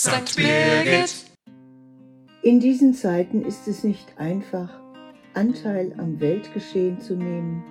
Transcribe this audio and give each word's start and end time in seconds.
St. 0.00 0.36
Birgit. 0.36 1.24
In 2.42 2.60
diesen 2.60 2.94
Zeiten 2.94 3.44
ist 3.44 3.66
es 3.66 3.82
nicht 3.82 4.06
einfach, 4.16 4.80
Anteil 5.34 5.92
am 5.98 6.20
Weltgeschehen 6.20 7.00
zu 7.00 7.16
nehmen, 7.16 7.64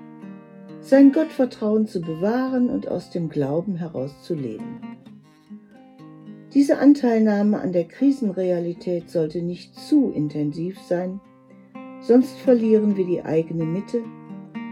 sein 0.81 1.13
Gottvertrauen 1.13 1.87
zu 1.87 2.01
bewahren 2.01 2.69
und 2.69 2.89
aus 2.89 3.11
dem 3.11 3.29
Glauben 3.29 3.77
herauszuleben. 3.77 4.81
Diese 6.53 6.79
Anteilnahme 6.79 7.61
an 7.61 7.71
der 7.71 7.85
Krisenrealität 7.85 9.09
sollte 9.09 9.41
nicht 9.41 9.73
zu 9.75 10.11
intensiv 10.11 10.77
sein, 10.81 11.21
sonst 12.01 12.37
verlieren 12.39 12.97
wir 12.97 13.05
die 13.05 13.23
eigene 13.23 13.63
Mitte 13.63 14.03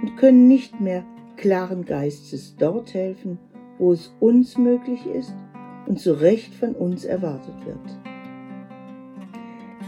und 0.01 0.17
können 0.17 0.49
nicht 0.49 0.81
mehr 0.81 1.05
klaren 1.37 1.85
Geistes 1.85 2.57
dort 2.57 2.93
helfen, 2.93 3.39
wo 3.77 3.93
es 3.93 4.13
uns 4.19 4.57
möglich 4.57 5.05
ist 5.05 5.33
und 5.87 5.99
zu 5.99 6.13
Recht 6.13 6.53
von 6.53 6.73
uns 6.73 7.05
erwartet 7.05 7.55
wird. 7.65 7.77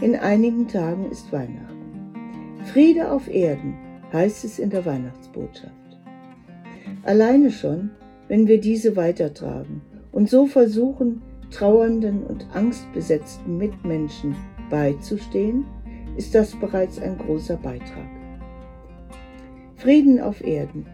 In 0.00 0.14
einigen 0.14 0.68
Tagen 0.68 1.10
ist 1.10 1.32
Weihnachten. 1.32 2.14
Friede 2.72 3.10
auf 3.10 3.28
Erden 3.28 3.74
heißt 4.12 4.44
es 4.44 4.58
in 4.58 4.70
der 4.70 4.86
Weihnachtsbotschaft. 4.86 5.72
Alleine 7.02 7.50
schon, 7.50 7.90
wenn 8.28 8.46
wir 8.46 8.60
diese 8.60 8.96
weitertragen 8.96 9.80
und 10.12 10.28
so 10.28 10.46
versuchen, 10.46 11.22
trauernden 11.50 12.22
und 12.22 12.46
angstbesetzten 12.54 13.56
Mitmenschen 13.56 14.36
beizustehen, 14.70 15.64
ist 16.16 16.34
das 16.34 16.54
bereits 16.56 17.00
ein 17.00 17.16
großer 17.16 17.56
Beitrag. 17.56 18.08
Frieden 19.76 20.20
auf 20.20 20.44
Erden. 20.44 20.86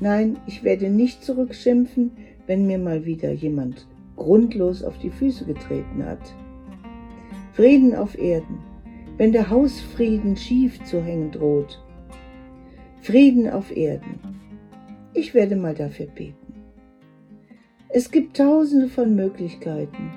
Nein, 0.00 0.38
ich 0.46 0.64
werde 0.64 0.88
nicht 0.88 1.22
zurückschimpfen, 1.22 2.12
wenn 2.46 2.66
mir 2.66 2.78
mal 2.78 3.04
wieder 3.04 3.30
jemand 3.32 3.86
grundlos 4.20 4.84
auf 4.84 4.98
die 4.98 5.10
Füße 5.10 5.46
getreten 5.46 6.04
hat. 6.04 6.20
Frieden 7.54 7.94
auf 7.96 8.16
Erden, 8.16 8.58
wenn 9.16 9.32
der 9.32 9.50
Hausfrieden 9.50 10.36
schief 10.36 10.82
zu 10.84 11.02
hängen 11.02 11.32
droht. 11.32 11.82
Frieden 13.00 13.50
auf 13.50 13.74
Erden. 13.74 14.20
Ich 15.14 15.34
werde 15.34 15.56
mal 15.56 15.74
dafür 15.74 16.06
beten. 16.06 16.36
Es 17.88 18.10
gibt 18.10 18.36
tausende 18.36 18.88
von 18.88 19.16
Möglichkeiten. 19.16 20.10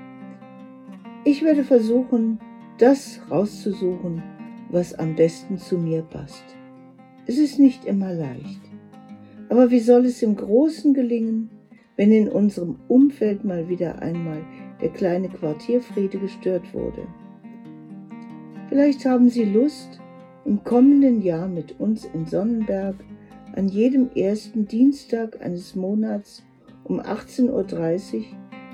Ich 1.23 1.41
werde 1.41 1.63
versuchen, 1.63 2.39
das 2.77 3.21
rauszusuchen, 3.31 4.21
was 4.69 4.93
am 4.93 5.15
besten 5.15 5.57
zu 5.57 5.77
mir 5.77 6.01
passt. 6.01 6.43
Es 7.25 7.37
ist 7.37 7.57
nicht 7.57 7.85
immer 7.85 8.13
leicht. 8.13 8.61
Aber 9.49 9.71
wie 9.71 9.79
soll 9.79 10.05
es 10.05 10.21
im 10.21 10.35
Großen 10.35 10.93
gelingen, 10.93 11.49
wenn 11.95 12.11
in 12.11 12.29
unserem 12.29 12.77
Umfeld 12.87 13.43
mal 13.43 13.69
wieder 13.69 14.01
einmal 14.01 14.41
der 14.81 14.89
kleine 14.89 15.29
Quartierfriede 15.29 16.17
gestört 16.17 16.73
wurde. 16.73 17.07
Vielleicht 18.69 19.05
haben 19.05 19.29
Sie 19.29 19.43
Lust, 19.43 19.99
im 20.45 20.63
kommenden 20.63 21.21
Jahr 21.21 21.47
mit 21.47 21.79
uns 21.79 22.05
in 22.05 22.25
Sonnenberg 22.25 22.95
an 23.55 23.69
jedem 23.69 24.09
ersten 24.15 24.67
Dienstag 24.67 25.41
eines 25.41 25.75
Monats 25.75 26.43
um 26.83 26.99
18.30 26.99 28.15
Uhr 28.15 28.23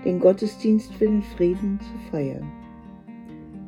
den 0.05 0.19
Gottesdienst 0.19 0.93
für 0.93 1.05
den 1.05 1.21
Frieden 1.21 1.79
zu 1.79 2.11
feiern. 2.11 2.49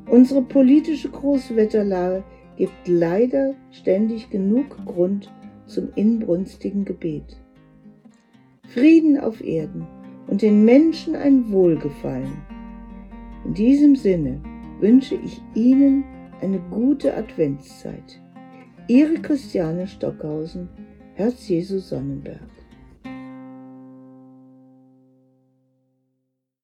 Unsere 0.09 0.41
politische 0.41 1.09
Großwetterlage 1.09 2.23
gibt 2.57 2.87
leider 2.87 3.53
ständig 3.71 4.29
genug 4.29 4.85
Grund 4.85 5.31
zum 5.65 5.89
inbrünstigen 5.95 6.85
Gebet. 6.85 7.37
Frieden 8.73 9.19
auf 9.19 9.43
Erden 9.43 9.85
und 10.27 10.41
den 10.41 10.63
Menschen 10.63 11.15
ein 11.15 11.51
Wohlgefallen. 11.51 12.41
In 13.43 13.53
diesem 13.53 13.95
Sinne 13.97 14.41
wünsche 14.79 15.15
ich 15.15 15.41
Ihnen 15.55 16.05
eine 16.41 16.59
gute 16.69 17.15
Adventszeit. 17.15 18.21
Ihre 18.87 19.15
Christiane 19.15 19.87
Stockhausen, 19.87 20.69
Herz 21.15 21.49
Jesu 21.49 21.79
Sonnenberg. 21.79 22.39